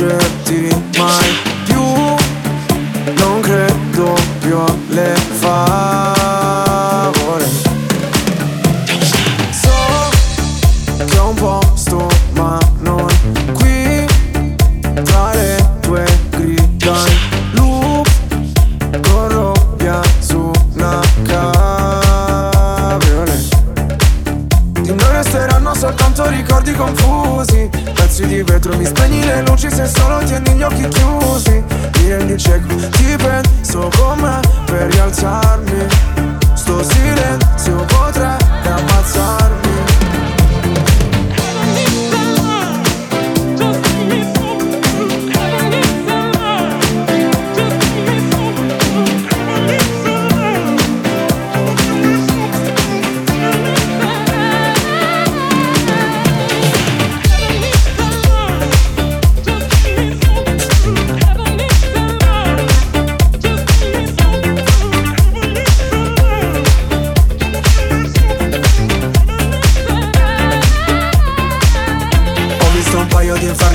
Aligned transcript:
trapped 0.00 0.50
in 0.50 0.70
my 0.96 1.19
soltanto 25.80 26.28
ricordi 26.28 26.74
confusi. 26.74 27.70
Pezzi 27.94 28.26
di 28.26 28.42
vetro, 28.42 28.76
mi 28.76 28.84
spegni 28.84 29.24
le 29.24 29.42
luci 29.46 29.70
se 29.70 29.86
solo 29.86 30.18
tieni 30.24 30.52
gli 30.52 30.62
occhi 30.62 30.86
chiusi. 30.88 31.64
Vieni 31.92 32.18
rendi 32.18 32.36
cieco, 32.36 32.74
ti 32.90 33.16
penso 33.16 33.90
come 33.96 34.40
per 34.66 34.92
rialzarmi. 34.92 35.86
Sto 36.52 36.82
silenzio 36.82 37.76
potrebbe 37.86 38.68
ammazzarmi. 38.68 39.69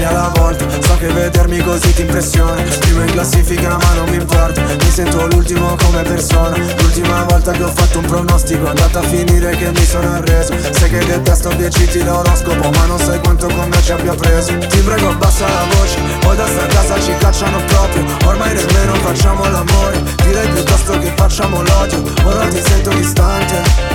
Alla 0.06 0.32
volta. 0.36 0.66
So 0.82 0.98
che 0.98 1.08
vedermi 1.08 1.60
così 1.60 1.94
ti 1.94 2.02
impressiona 2.02 2.62
Primo 2.80 3.02
in 3.02 3.12
classifica 3.12 3.78
ma 3.78 3.94
non 3.94 4.10
mi 4.10 4.16
importa. 4.16 4.62
Mi 4.62 4.90
sento 4.90 5.28
l'ultimo 5.28 5.76
come 5.76 6.02
persona. 6.04 6.56
L'ultima 6.58 7.24
volta 7.24 7.52
che 7.52 7.64
ho 7.64 7.72
fatto 7.74 8.00
un 8.00 8.06
pronostico 8.06 8.66
È 8.66 8.70
andata 8.70 9.00
a 9.00 9.04
finire 9.04 9.56
che 9.56 9.70
mi 9.72 9.86
sono 9.86 10.14
arreso. 10.14 10.54
Sai 10.72 10.90
che 10.90 11.06
detesto 11.06 11.50
piaciti 11.50 12.04
l'oroscopo 12.04 12.70
Ma 12.70 12.86
non 12.86 13.00
sai 13.00 13.20
quanto 13.20 13.48
con 13.48 13.68
me 13.70 13.82
ci 13.82 13.92
abbia 13.92 14.14
preso. 14.14 14.58
Ti 14.58 14.80
prego 14.80 15.10
abbassa 15.10 15.48
la 15.48 15.66
voce. 15.76 16.00
Poi 16.20 16.36
da 16.36 16.46
sta 16.48 16.66
casa 16.68 17.00
ci 17.00 17.16
cacciano 17.18 17.60
proprio. 17.66 18.06
Ormai 18.26 18.54
nemmeno 18.54 18.94
facciamo 18.96 19.50
l'amore. 19.50 20.02
Direi 20.24 20.48
piuttosto 20.50 20.98
che 21.00 21.14
facciamo 21.16 21.62
l'odio. 21.62 22.04
Ora 22.24 22.48
ti 22.48 22.62
sento 22.64 22.90
distante 22.92 23.95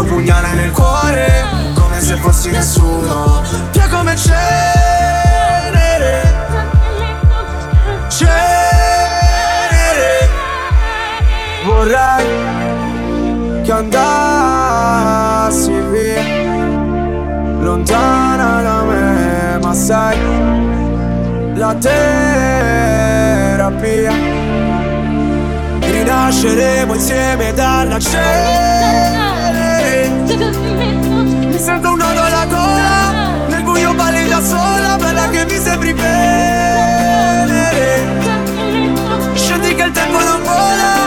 un 0.00 0.06
pugnale 0.06 0.52
nel 0.54 0.70
cuore 0.70 1.44
Come 1.74 2.00
se 2.00 2.16
fossi 2.16 2.50
nessuno. 2.50 3.42
Via 3.72 3.86
come 3.88 4.16
cenere. 4.16 4.38
Cenere. 8.08 8.38
Vorrei 11.64 12.24
che 13.62 13.72
andassi 13.72 14.90
via 15.72 16.22
Lontana 17.60 18.62
da 18.62 18.82
me 18.82 19.58
Ma 19.60 19.74
sai 19.74 20.18
La 21.54 21.74
terapia. 21.74 23.18
Rinasceremo 25.80 26.94
insieme 26.94 27.52
dalla 27.52 27.98
cenere 27.98 29.39
Mi 31.46 31.58
sento 31.58 31.90
un 31.90 31.98
nodo 31.98 32.20
alla 32.22 32.44
gola 32.46 33.46
Nel 33.48 33.62
buio 33.62 33.94
balli 33.94 34.28
da 34.28 34.42
sola 34.42 34.96
Bella 34.96 35.28
che 35.28 35.44
mi 35.44 35.56
sembri 35.56 35.92
venere 35.92 37.38
Scendi 39.34 39.74
che 39.74 39.82
il 39.82 39.92
tempo 39.92 40.18
non 40.20 40.42
vola 40.42 40.99